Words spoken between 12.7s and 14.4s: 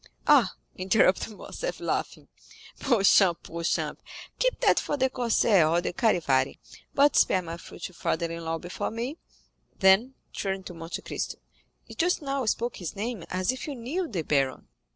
his name as if you knew the